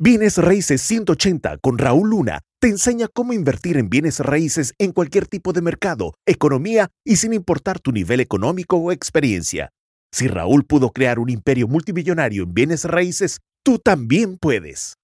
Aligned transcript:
Bienes 0.00 0.38
Raíces 0.38 0.80
180 0.82 1.58
con 1.58 1.76
Raúl 1.76 2.10
Luna 2.10 2.42
te 2.60 2.68
enseña 2.68 3.08
cómo 3.12 3.32
invertir 3.32 3.76
en 3.76 3.90
bienes 3.90 4.20
raíces 4.20 4.72
en 4.78 4.92
cualquier 4.92 5.26
tipo 5.26 5.52
de 5.52 5.60
mercado, 5.60 6.14
economía 6.24 6.90
y 7.04 7.16
sin 7.16 7.32
importar 7.32 7.80
tu 7.80 7.90
nivel 7.90 8.20
económico 8.20 8.76
o 8.76 8.92
experiencia. 8.92 9.70
Si 10.12 10.28
Raúl 10.28 10.64
pudo 10.64 10.90
crear 10.90 11.18
un 11.18 11.30
imperio 11.30 11.66
multimillonario 11.66 12.44
en 12.44 12.54
bienes 12.54 12.84
raíces, 12.84 13.40
tú 13.64 13.80
también 13.80 14.38
puedes. 14.38 14.94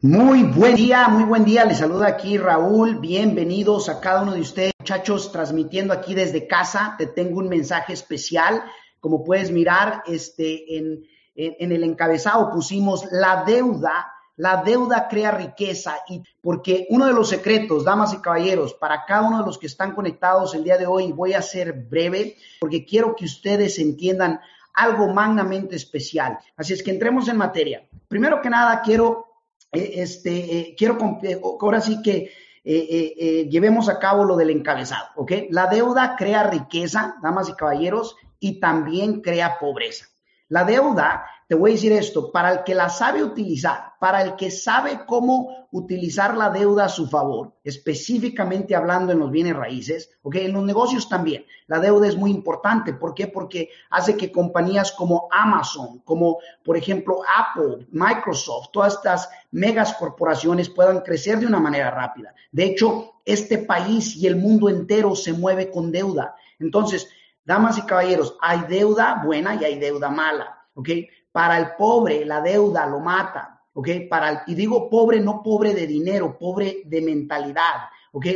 Muy 0.00 0.44
buen 0.44 0.76
día, 0.76 1.08
muy 1.08 1.24
buen 1.24 1.44
día. 1.44 1.64
Les 1.64 1.78
saluda 1.78 2.06
aquí 2.06 2.38
Raúl. 2.38 3.00
Bienvenidos 3.00 3.88
a 3.88 3.98
cada 4.00 4.22
uno 4.22 4.34
de 4.34 4.42
ustedes, 4.42 4.70
muchachos, 4.78 5.32
transmitiendo 5.32 5.92
aquí 5.92 6.14
desde 6.14 6.46
casa. 6.46 6.94
Te 6.98 7.08
tengo 7.08 7.40
un 7.40 7.48
mensaje 7.48 7.94
especial. 7.94 8.62
Como 9.00 9.24
puedes 9.24 9.50
mirar, 9.50 10.04
este, 10.06 10.76
en 10.76 11.02
en, 11.38 11.70
el 11.72 11.84
encabezado 11.84 12.50
pusimos 12.50 13.06
la 13.12 13.44
deuda, 13.44 14.12
la 14.36 14.62
deuda 14.62 15.06
crea 15.08 15.30
riqueza 15.30 15.96
y 16.08 16.22
porque 16.42 16.86
uno 16.90 17.06
de 17.06 17.12
los 17.12 17.28
secretos, 17.28 17.84
damas 17.84 18.12
y 18.12 18.18
caballeros, 18.18 18.74
para 18.74 19.04
cada 19.04 19.28
uno 19.28 19.38
de 19.38 19.46
los 19.46 19.56
que 19.56 19.66
están 19.66 19.94
conectados 19.94 20.54
el 20.54 20.64
día 20.64 20.76
de 20.76 20.86
hoy, 20.86 21.12
voy 21.12 21.34
a 21.34 21.42
ser 21.42 21.72
breve 21.72 22.36
porque 22.60 22.84
quiero 22.84 23.14
que 23.14 23.24
ustedes 23.24 23.78
entiendan 23.78 24.40
algo 24.74 25.08
magnamente 25.08 25.76
especial. 25.76 26.38
Así 26.56 26.72
es 26.72 26.82
que 26.82 26.90
entremos 26.90 27.28
en 27.28 27.36
materia. 27.36 27.86
Primero 28.08 28.40
que 28.40 28.50
nada, 28.50 28.82
quiero, 28.82 29.26
eh, 29.72 29.92
este, 29.96 30.58
eh, 30.58 30.74
quiero, 30.76 30.98
eh, 31.22 31.40
ahora 31.60 31.80
sí 31.80 32.02
que 32.02 32.32
llevemos 32.64 33.88
a 33.88 33.98
cabo 33.98 34.24
lo 34.24 34.36
del 34.36 34.50
encabezado, 34.50 35.06
¿ok? 35.16 35.32
La 35.48 35.68
deuda 35.68 36.16
crea 36.18 36.42
riqueza, 36.42 37.16
damas 37.22 37.48
y 37.48 37.54
caballeros, 37.54 38.16
y 38.40 38.60
también 38.60 39.22
crea 39.22 39.58
pobreza. 39.58 40.06
La 40.48 40.64
deuda, 40.64 41.26
te 41.46 41.54
voy 41.54 41.70
a 41.70 41.74
decir 41.74 41.92
esto, 41.92 42.32
para 42.32 42.52
el 42.52 42.64
que 42.64 42.74
la 42.74 42.88
sabe 42.88 43.22
utilizar, 43.22 43.92
para 44.00 44.22
el 44.22 44.34
que 44.36 44.50
sabe 44.50 45.00
cómo 45.06 45.68
utilizar 45.70 46.36
la 46.36 46.48
deuda 46.48 46.86
a 46.86 46.88
su 46.88 47.06
favor, 47.06 47.52
específicamente 47.62 48.74
hablando 48.74 49.12
en 49.12 49.18
los 49.18 49.30
bienes 49.30 49.54
raíces, 49.54 50.10
¿ok? 50.22 50.36
En 50.36 50.54
los 50.54 50.64
negocios 50.64 51.08
también. 51.08 51.44
La 51.66 51.80
deuda 51.80 52.08
es 52.08 52.16
muy 52.16 52.30
importante. 52.30 52.94
¿Por 52.94 53.14
qué? 53.14 53.26
Porque 53.26 53.68
hace 53.90 54.16
que 54.16 54.32
compañías 54.32 54.92
como 54.92 55.28
Amazon, 55.30 56.00
como 56.00 56.38
por 56.64 56.78
ejemplo 56.78 57.20
Apple, 57.24 57.86
Microsoft, 57.90 58.68
todas 58.72 58.94
estas 58.94 59.28
megas 59.50 59.92
corporaciones 59.94 60.70
puedan 60.70 61.00
crecer 61.00 61.38
de 61.38 61.46
una 61.46 61.60
manera 61.60 61.90
rápida. 61.90 62.34
De 62.52 62.64
hecho, 62.64 63.20
este 63.24 63.58
país 63.58 64.16
y 64.16 64.26
el 64.26 64.36
mundo 64.36 64.70
entero 64.70 65.14
se 65.14 65.34
mueve 65.34 65.70
con 65.70 65.92
deuda. 65.92 66.34
Entonces, 66.58 67.08
Damas 67.48 67.78
y 67.78 67.82
caballeros, 67.86 68.36
hay 68.42 68.60
deuda 68.68 69.22
buena 69.24 69.54
y 69.54 69.64
hay 69.64 69.78
deuda 69.78 70.10
mala, 70.10 70.66
¿ok? 70.74 70.90
Para 71.32 71.56
el 71.56 71.76
pobre, 71.78 72.26
la 72.26 72.42
deuda 72.42 72.84
lo 72.84 73.00
mata, 73.00 73.62
¿ok? 73.72 73.88
Para 74.10 74.28
el, 74.28 74.38
y 74.48 74.54
digo 74.54 74.90
pobre, 74.90 75.18
no 75.18 75.42
pobre 75.42 75.72
de 75.72 75.86
dinero, 75.86 76.36
pobre 76.36 76.82
de 76.84 77.00
mentalidad, 77.00 77.88
¿ok? 78.12 78.26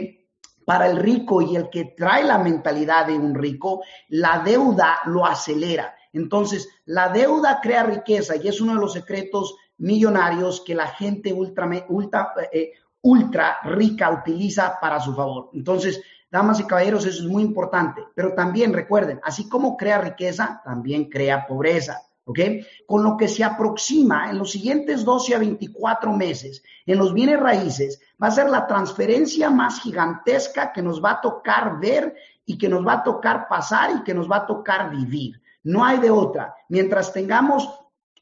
Para 0.64 0.86
el 0.88 0.96
rico 0.96 1.42
y 1.42 1.56
el 1.56 1.68
que 1.68 1.92
trae 1.94 2.24
la 2.24 2.38
mentalidad 2.38 3.04
de 3.04 3.12
un 3.12 3.34
rico, 3.34 3.82
la 4.08 4.38
deuda 4.38 5.00
lo 5.04 5.26
acelera. 5.26 5.94
Entonces, 6.14 6.70
la 6.86 7.10
deuda 7.10 7.60
crea 7.60 7.82
riqueza 7.82 8.36
y 8.36 8.48
es 8.48 8.62
uno 8.62 8.72
de 8.76 8.80
los 8.80 8.94
secretos 8.94 9.56
millonarios 9.76 10.62
que 10.62 10.74
la 10.74 10.86
gente 10.86 11.34
ultra, 11.34 11.68
ultra, 11.90 12.32
eh, 12.50 12.72
ultra 13.02 13.58
rica 13.64 14.10
utiliza 14.10 14.78
para 14.80 14.98
su 15.00 15.14
favor. 15.14 15.50
Entonces, 15.52 16.00
Damas 16.32 16.60
y 16.60 16.64
caballeros, 16.64 17.04
eso 17.04 17.22
es 17.22 17.28
muy 17.28 17.42
importante. 17.42 18.02
Pero 18.14 18.32
también 18.32 18.72
recuerden, 18.72 19.20
así 19.22 19.50
como 19.50 19.76
crea 19.76 19.98
riqueza, 19.98 20.62
también 20.64 21.10
crea 21.10 21.46
pobreza. 21.46 22.00
¿Ok? 22.24 22.38
Con 22.86 23.02
lo 23.02 23.16
que 23.16 23.28
se 23.28 23.44
aproxima 23.44 24.30
en 24.30 24.38
los 24.38 24.52
siguientes 24.52 25.04
12 25.04 25.34
a 25.34 25.38
24 25.38 26.12
meses 26.12 26.62
en 26.86 26.98
los 26.98 27.12
bienes 27.12 27.38
raíces, 27.38 28.00
va 28.22 28.28
a 28.28 28.30
ser 28.30 28.48
la 28.48 28.66
transferencia 28.66 29.50
más 29.50 29.80
gigantesca 29.80 30.72
que 30.72 30.80
nos 30.80 31.04
va 31.04 31.12
a 31.12 31.20
tocar 31.20 31.78
ver 31.80 32.14
y 32.46 32.56
que 32.56 32.68
nos 32.68 32.86
va 32.86 32.94
a 32.94 33.02
tocar 33.02 33.48
pasar 33.48 33.90
y 33.96 34.02
que 34.02 34.14
nos 34.14 34.30
va 34.30 34.36
a 34.36 34.46
tocar 34.46 34.90
vivir. 34.90 35.42
No 35.64 35.84
hay 35.84 35.98
de 35.98 36.10
otra. 36.10 36.54
Mientras 36.68 37.12
tengamos 37.12 37.68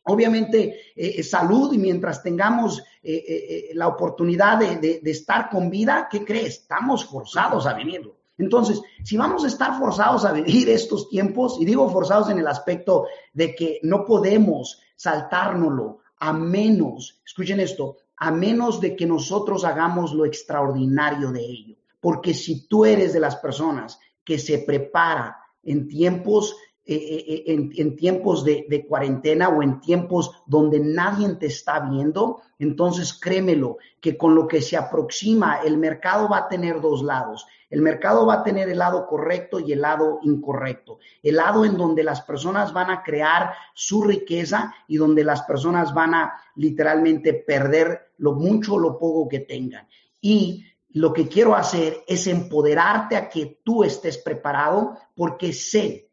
obviamente 0.04 0.92
eh, 0.96 1.14
eh, 1.18 1.22
salud 1.22 1.72
y 1.72 1.78
mientras 1.78 2.22
tengamos 2.22 2.82
eh, 3.02 3.70
la 3.74 3.88
oportunidad 3.88 4.58
de, 4.58 5.00
estar 5.04 5.48
con 5.48 5.70
vida, 5.70 6.08
¿qué 6.10 6.24
crees? 6.24 6.60
Estamos 6.60 7.04
forzados 7.04 7.66
a 7.66 7.74
vivirlo. 7.74 8.16
Entonces, 8.38 8.80
si 9.04 9.16
vamos 9.16 9.44
a 9.44 9.48
estar 9.48 9.78
forzados 9.78 10.24
a 10.24 10.32
vivir 10.32 10.68
estos 10.70 11.08
tiempos, 11.08 11.58
y 11.60 11.64
digo 11.64 11.88
forzados 11.90 12.30
en 12.30 12.38
el 12.38 12.46
aspecto 12.46 13.06
de 13.32 13.54
que 13.54 13.80
no 13.82 14.04
podemos 14.04 14.80
saltárnoslo 14.96 15.98
a 16.18 16.32
menos, 16.32 17.20
escuchen 17.24 17.60
esto, 17.60 17.96
a 18.16 18.30
menos 18.30 18.80
de 18.80 18.94
que 18.94 19.06
nosotros 19.06 19.64
hagamos 19.64 20.12
lo 20.12 20.26
extraordinario 20.26 21.32
de 21.32 21.40
ello. 21.40 21.76
Porque 22.00 22.34
si 22.34 22.66
tú 22.66 22.84
eres 22.84 23.12
de 23.12 23.20
las 23.20 23.36
personas 23.36 23.98
que 24.24 24.38
se 24.38 24.58
prepara 24.58 25.38
en 25.62 25.88
tiempos 25.88 26.56
eh, 26.92 27.24
eh, 27.28 27.44
eh, 27.46 27.70
en, 27.76 27.94
tiempos 27.94 28.44
de, 28.44 28.84
cuarentena 28.88 29.48
o 29.48 29.62
en 29.62 29.80
tiempos 29.80 30.42
donde 30.44 30.80
nadie 30.80 31.28
te 31.36 31.46
está 31.46 31.78
viendo, 31.78 32.42
entonces 32.58 33.14
créemelo 33.14 33.78
que 34.00 34.18
con 34.18 34.34
lo 34.34 34.48
que 34.48 34.60
se 34.60 34.76
aproxima 34.76 35.60
el 35.64 35.78
mercado 35.78 36.28
va 36.28 36.38
a 36.38 36.48
tener 36.48 36.80
dos 36.80 37.04
lados. 37.04 37.46
El 37.68 37.80
mercado 37.80 38.26
va 38.26 38.34
a 38.34 38.42
tener 38.42 38.68
el 38.68 38.78
lado 38.78 39.06
correcto 39.06 39.60
y 39.60 39.72
el 39.72 39.82
lado 39.82 40.18
incorrecto. 40.24 40.98
El 41.22 41.36
lado 41.36 41.64
en 41.64 41.76
donde 41.76 42.02
las 42.02 42.22
personas 42.22 42.72
van 42.72 42.90
a 42.90 43.04
crear 43.04 43.52
su 43.72 44.02
riqueza 44.02 44.74
y 44.88 44.96
donde 44.96 45.22
las 45.22 45.42
personas 45.42 45.94
van 45.94 46.14
a 46.14 46.32
literalmente 46.56 47.34
perder 47.34 48.10
lo 48.18 48.32
mucho 48.32 48.74
o 48.74 48.78
lo 48.80 48.98
poco 48.98 49.28
que 49.28 49.38
tengan. 49.38 49.86
Y 50.20 50.64
lo 50.88 51.12
que 51.12 51.28
quiero 51.28 51.54
hacer 51.54 52.02
es 52.08 52.26
empoderarte 52.26 53.14
a 53.14 53.28
que 53.28 53.60
tú 53.62 53.84
estés 53.84 54.18
preparado 54.18 54.96
porque 55.14 55.52
sé 55.52 56.09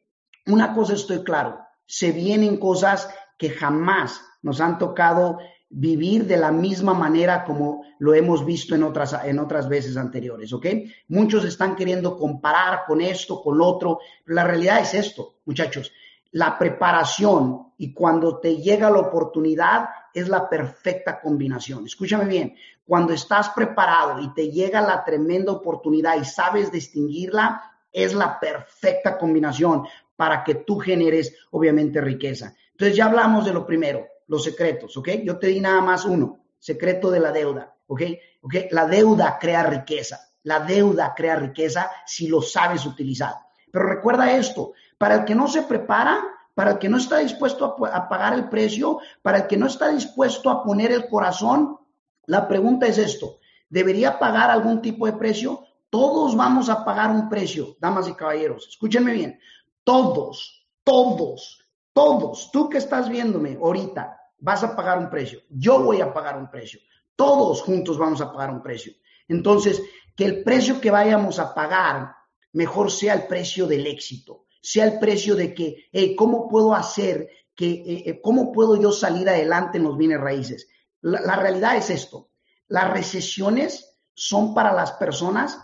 una 0.48 0.74
cosa 0.74 0.94
estoy 0.94 1.24
claro, 1.24 1.60
se 1.86 2.12
vienen 2.12 2.58
cosas 2.58 3.10
que 3.38 3.50
jamás 3.50 4.22
nos 4.42 4.60
han 4.62 4.78
tocado 4.78 5.40
vivir 5.70 6.26
de 6.26 6.38
la 6.38 6.52
misma 6.52 6.94
manera 6.94 7.44
como 7.44 7.84
lo 8.00 8.14
hemos 8.14 8.46
visto 8.46 8.76
en 8.76 8.84
otras, 8.84 9.16
en 9.26 9.40
otras 9.40 9.68
veces 9.68 9.98
anteriores, 9.98 10.54
¿ok? 10.54 10.66
Muchos 11.10 11.44
están 11.46 11.76
queriendo 11.76 12.18
comparar 12.18 12.82
con 12.88 13.02
esto, 13.02 13.42
con 13.42 13.62
otro. 13.62 14.00
La 14.26 14.44
realidad 14.44 14.80
es 14.80 14.94
esto, 14.94 15.36
muchachos. 15.46 15.92
La 16.32 16.58
preparación 16.58 17.74
y 17.78 17.94
cuando 17.94 18.40
te 18.40 18.58
llega 18.58 18.90
la 18.90 19.00
oportunidad 19.00 19.90
es 20.14 20.30
la 20.30 20.50
perfecta 20.50 21.20
combinación. 21.20 21.86
Escúchame 21.86 22.26
bien, 22.26 22.56
cuando 22.86 23.14
estás 23.14 23.50
preparado 23.50 24.20
y 24.22 24.34
te 24.34 24.50
llega 24.50 24.82
la 24.82 25.04
tremenda 25.04 25.52
oportunidad 25.52 26.20
y 26.20 26.26
sabes 26.26 26.72
distinguirla, 26.72 27.62
es 27.92 28.14
la 28.14 28.40
perfecta 28.40 29.18
combinación 29.18 29.86
para 30.18 30.44
que 30.44 30.56
tú 30.56 30.80
generes, 30.80 31.34
obviamente, 31.52 32.02
riqueza. 32.02 32.54
Entonces 32.72 32.98
ya 32.98 33.06
hablamos 33.06 33.46
de 33.46 33.54
lo 33.54 33.66
primero, 33.66 34.06
los 34.28 34.44
secretos, 34.44 34.98
¿ok? 34.98 35.10
Yo 35.24 35.40
te 35.40 35.48
di 35.48 35.62
nada 35.62 35.80
más 35.80 36.04
uno, 36.04 36.44
secreto 36.60 37.10
de 37.10 37.22
la 37.22 37.32
deuda, 37.32 37.74
¿ok? 37.88 38.02
¿ok? 38.42 38.56
La 38.72 38.86
deuda 38.86 39.38
crea 39.40 39.64
riqueza, 39.64 40.20
la 40.44 40.60
deuda 40.60 41.14
crea 41.16 41.38
riqueza 41.38 41.90
si 42.06 42.28
lo 42.28 42.42
sabes 42.42 42.86
utilizar. 42.86 43.36
Pero 43.72 43.86
recuerda 43.86 44.36
esto, 44.36 44.74
para 44.98 45.16
el 45.16 45.26
que 45.26 45.36
no 45.36 45.48
se 45.48 45.62
prepara, 45.62 46.20
para 46.54 46.72
el 46.72 46.78
que 46.80 46.90
no 46.90 46.98
está 46.98 47.20
dispuesto 47.20 47.78
a, 47.86 47.96
a 47.96 48.10
pagar 48.10 48.34
el 48.34 48.50
precio, 48.50 49.00
para 49.22 49.40
el 49.40 49.48
que 49.48 49.58
no 49.58 49.68
está 49.68 49.90
dispuesto 49.90 50.50
a 50.50 50.64
poner 50.64 50.92
el 50.92 51.08
corazón, 51.08 51.78
la 52.26 52.48
pregunta 52.48 52.88
es 52.88 52.98
esto, 52.98 53.40
¿debería 53.70 54.20
pagar 54.20 54.50
algún 54.50 54.82
tipo 54.82 55.06
de 55.06 55.14
precio? 55.14 55.64
Todos 55.90 56.36
vamos 56.36 56.70
a 56.70 56.84
pagar 56.84 57.12
un 57.12 57.30
precio, 57.30 57.78
damas 57.80 58.10
y 58.10 58.14
caballeros. 58.14 58.68
Escúchenme 58.68 59.14
bien. 59.14 59.40
Todos, 59.88 60.68
todos, 60.84 61.66
todos, 61.94 62.52
tú 62.52 62.68
que 62.68 62.78
estás 62.78 63.08
viéndome 63.08 63.56
ahorita, 63.56 64.20
vas 64.38 64.62
a 64.62 64.76
pagar 64.76 64.98
un 64.98 65.10
precio. 65.10 65.40
Yo 65.50 65.82
voy 65.82 66.02
a 66.02 66.14
pagar 66.14 66.38
un 66.38 66.52
precio. 66.52 66.82
Todos 67.16 67.62
juntos 67.62 67.98
vamos 67.98 68.20
a 68.20 68.30
pagar 68.30 68.50
un 68.50 68.62
precio. 68.62 68.92
Entonces, 69.30 69.82
que 70.14 70.26
el 70.26 70.44
precio 70.44 70.82
que 70.82 70.92
vayamos 70.92 71.40
a 71.40 71.56
pagar 71.56 72.14
mejor 72.52 72.92
sea 72.92 73.14
el 73.14 73.28
precio 73.28 73.66
del 73.66 73.88
éxito, 73.88 74.48
sea 74.62 74.84
el 74.84 75.00
precio 75.00 75.38
de 75.38 75.54
que, 75.54 75.90
¿cómo 76.18 76.50
puedo 76.50 76.74
hacer 76.74 77.30
que, 77.56 77.70
eh, 77.70 78.04
eh, 78.08 78.22
cómo 78.22 78.52
puedo 78.52 78.76
yo 78.76 78.92
salir 78.92 79.30
adelante 79.30 79.78
en 79.78 79.86
los 79.86 79.98
bienes 79.98 80.20
raíces? 80.20 80.68
la 81.00 81.38
realidad 81.38 81.78
es 81.78 81.90
esto, 81.92 82.32
las 82.68 82.92
recesiones 82.92 83.98
son 84.14 84.54
para 84.54 84.74
las 84.74 84.92
personas 84.92 85.58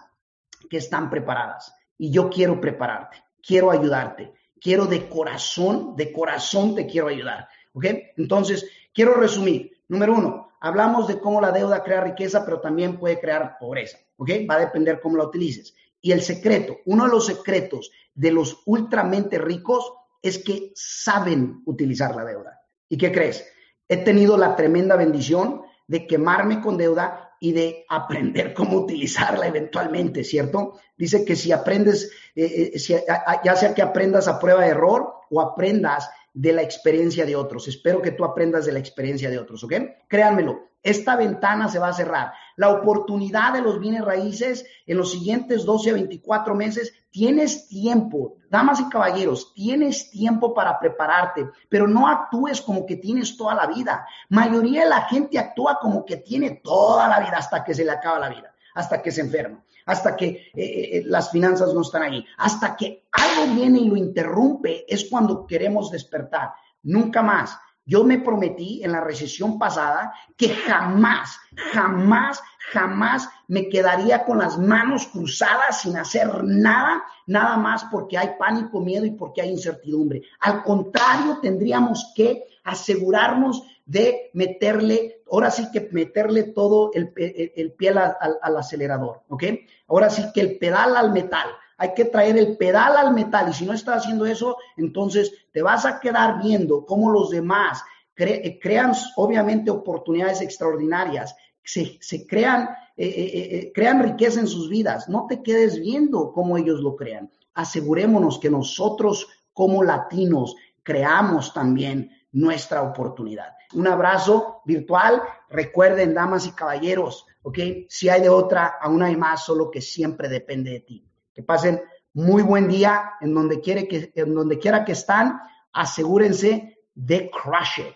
que 0.69 0.77
están 0.77 1.09
preparadas 1.09 1.75
y 1.97 2.09
yo 2.09 2.29
quiero 2.29 2.61
prepararte 2.61 3.21
quiero 3.45 3.71
ayudarte. 3.71 4.33
Quiero 4.59 4.85
de 4.85 5.09
corazón, 5.09 5.95
de 5.95 6.11
corazón 6.11 6.73
te 6.75 6.85
quiero 6.87 7.07
ayudar. 7.09 7.47
¿Ok? 7.73 7.85
Entonces, 8.17 8.69
quiero 8.93 9.15
resumir. 9.15 9.71
Número 9.87 10.13
uno, 10.13 10.51
hablamos 10.61 11.07
de 11.07 11.19
cómo 11.19 11.41
la 11.41 11.51
deuda 11.51 11.83
crea 11.83 12.01
riqueza, 12.01 12.45
pero 12.45 12.61
también 12.61 12.97
puede 12.97 13.19
crear 13.19 13.57
pobreza. 13.59 13.97
¿Ok? 14.15 14.29
Va 14.49 14.55
a 14.55 14.59
depender 14.59 15.01
cómo 15.01 15.17
la 15.17 15.25
utilices. 15.25 15.75
Y 16.01 16.11
el 16.11 16.21
secreto, 16.21 16.77
uno 16.85 17.05
de 17.05 17.11
los 17.11 17.25
secretos 17.25 17.91
de 18.13 18.31
los 18.31 18.61
ultramente 18.65 19.37
ricos 19.37 19.93
es 20.21 20.37
que 20.43 20.71
saben 20.75 21.61
utilizar 21.65 22.15
la 22.15 22.23
deuda. 22.23 22.61
¿Y 22.87 22.97
qué 22.97 23.11
crees? 23.11 23.45
he 23.87 23.97
tenido 23.97 24.37
la 24.37 24.55
tremenda 24.55 24.95
bendición 24.95 25.61
de 25.87 26.07
quemarme 26.07 26.61
con 26.61 26.77
deuda 26.77 27.32
y 27.43 27.51
de 27.51 27.85
aprender 27.89 28.53
cómo 28.55 28.77
utilizarla 28.77 29.47
eventualmente, 29.47 30.23
¿cierto? 30.23 30.79
Dice 30.97 31.25
que 31.25 31.35
si 31.35 31.51
aprendes, 31.51 32.09
eh, 32.35 32.71
eh, 32.73 33.03
ya 33.43 33.55
sea 33.57 33.73
que 33.73 33.81
aprendas 33.81 34.29
a 34.29 34.39
prueba 34.39 34.61
de 34.61 34.69
error 34.69 35.13
o 35.29 35.41
aprendas 35.41 36.09
de 36.33 36.53
la 36.53 36.61
experiencia 36.61 37.25
de 37.25 37.35
otros. 37.35 37.67
Espero 37.67 38.01
que 38.01 38.11
tú 38.11 38.25
aprendas 38.25 38.65
de 38.65 38.71
la 38.71 38.79
experiencia 38.79 39.29
de 39.29 39.37
otros, 39.37 39.63
¿ok? 39.63 39.73
Créanmelo, 40.07 40.73
esta 40.83 41.15
ventana 41.15 41.69
se 41.69 41.79
va 41.79 41.87
a 41.87 41.93
cerrar. 41.93 42.33
La 42.57 42.69
oportunidad 42.69 43.53
de 43.53 43.61
los 43.61 43.79
bienes 43.79 44.03
raíces 44.03 44.65
en 44.85 44.97
los 44.97 45.11
siguientes 45.11 45.63
12 45.63 45.91
a 45.91 45.93
24 45.93 46.55
meses, 46.55 46.93
tienes 47.09 47.69
tiempo, 47.69 48.35
damas 48.49 48.81
y 48.81 48.89
caballeros, 48.89 49.53
tienes 49.53 50.11
tiempo 50.11 50.53
para 50.53 50.77
prepararte, 50.77 51.49
pero 51.69 51.87
no 51.87 52.07
actúes 52.07 52.61
como 52.61 52.85
que 52.85 52.97
tienes 52.97 53.37
toda 53.37 53.55
la 53.55 53.67
vida. 53.67 54.05
Mayoría 54.27 54.83
de 54.83 54.89
la 54.89 55.01
gente 55.03 55.39
actúa 55.39 55.79
como 55.79 56.03
que 56.03 56.17
tiene 56.17 56.61
toda 56.63 57.07
la 57.07 57.21
vida 57.21 57.37
hasta 57.37 57.63
que 57.63 57.73
se 57.73 57.85
le 57.85 57.91
acaba 57.91 58.19
la 58.19 58.29
vida, 58.29 58.52
hasta 58.73 59.01
que 59.01 59.11
se 59.11 59.21
enferma, 59.21 59.63
hasta 59.85 60.15
que 60.15 60.25
eh, 60.25 60.51
eh, 60.55 61.03
las 61.05 61.31
finanzas 61.31 61.73
no 61.73 61.81
están 61.81 62.03
ahí, 62.03 62.25
hasta 62.37 62.75
que 62.75 63.05
algo 63.11 63.53
viene 63.55 63.79
y 63.79 63.89
lo 63.89 63.95
interrumpe, 63.95 64.85
es 64.87 65.09
cuando 65.09 65.45
queremos 65.45 65.91
despertar. 65.91 66.53
Nunca 66.83 67.21
más. 67.21 67.57
Yo 67.85 68.05
me 68.05 68.19
prometí 68.19 68.81
en 68.81 68.93
la 68.93 69.01
recesión 69.01 69.59
pasada 69.59 70.13
que 70.37 70.49
jamás, 70.49 71.37
jamás, 71.73 72.41
jamás 72.71 73.27
me 73.47 73.67
quedaría 73.67 74.23
con 74.23 74.37
las 74.37 74.57
manos 74.57 75.07
cruzadas 75.07 75.81
sin 75.81 75.97
hacer 75.97 76.45
nada, 76.45 77.03
nada 77.27 77.57
más 77.57 77.83
porque 77.91 78.17
hay 78.17 78.31
pánico, 78.39 78.79
miedo 78.79 79.05
y 79.05 79.11
porque 79.11 79.41
hay 79.41 79.49
incertidumbre. 79.49 80.21
Al 80.39 80.63
contrario, 80.63 81.39
tendríamos 81.41 82.13
que 82.15 82.52
asegurarnos 82.63 83.63
de 83.85 84.31
meterle, 84.33 85.21
ahora 85.29 85.51
sí 85.51 85.69
que 85.71 85.89
meterle 85.91 86.43
todo 86.43 86.91
el, 86.93 87.11
pie 87.11 87.89
al, 87.89 88.37
al 88.41 88.57
acelerador, 88.57 89.23
¿ok? 89.27 89.43
Ahora 89.87 90.09
sí 90.09 90.23
que 90.33 90.41
el 90.41 90.57
pedal 90.57 90.95
al 90.95 91.11
metal 91.11 91.49
hay 91.77 91.93
que 91.93 92.05
traer 92.05 92.37
el 92.37 92.55
pedal 92.55 92.95
al 92.95 93.13
metal 93.13 93.49
y 93.49 93.53
si 93.53 93.65
no 93.65 93.73
estás 93.73 93.97
haciendo 93.97 94.25
eso, 94.25 94.57
entonces 94.77 95.33
te 95.51 95.61
vas 95.61 95.85
a 95.85 95.99
quedar 95.99 96.41
viendo 96.41 96.85
cómo 96.85 97.11
los 97.11 97.29
demás 97.29 97.83
eh, 98.15 98.59
crean 98.61 98.93
obviamente 99.15 99.71
oportunidades 99.71 100.41
extraordinarias, 100.41 101.35
se, 101.63 102.27
crean, 102.27 102.69
eh, 102.95 103.07
eh, 103.07 103.71
crean 103.73 104.03
riqueza 104.03 104.39
en 104.39 104.47
sus 104.47 104.69
vidas. 104.69 105.09
No 105.09 105.25
te 105.27 105.41
quedes 105.41 105.79
viendo 105.79 106.31
cómo 106.31 106.57
ellos 106.57 106.79
lo 106.81 106.95
crean. 106.95 107.31
Asegurémonos 107.53 108.39
que 108.39 108.49
nosotros 108.49 109.27
como 109.53 109.83
latinos 109.83 110.55
creamos 110.83 111.53
también 111.53 112.11
nuestra 112.33 112.81
oportunidad. 112.81 113.55
Un 113.73 113.87
abrazo 113.87 114.61
virtual. 114.65 115.21
Recuerden, 115.49 116.13
damas 116.13 116.45
y 116.45 116.51
caballeros, 116.51 117.25
¿ok? 117.41 117.57
Si 117.87 118.09
hay 118.09 118.21
de 118.21 118.29
otra, 118.29 118.75
aún 118.81 119.01
hay 119.01 119.15
más, 119.15 119.43
solo 119.45 119.71
que 119.71 119.81
siempre 119.81 120.27
depende 120.27 120.71
de 120.71 120.79
ti. 120.81 121.07
Que 121.33 121.43
pasen 121.43 121.81
muy 122.13 122.43
buen 122.43 122.67
día 122.67 123.13
en 123.21 123.33
donde, 123.33 123.61
quiere 123.61 123.87
que, 123.87 124.11
en 124.15 124.35
donde 124.35 124.59
quiera 124.59 124.83
que 124.83 124.91
están. 124.91 125.39
Asegúrense 125.71 126.77
de 126.93 127.31
crush 127.31 127.79
it. 127.79 127.95